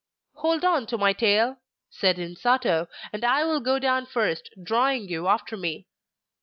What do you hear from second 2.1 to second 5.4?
Insato, 'and I will go down first, drawing you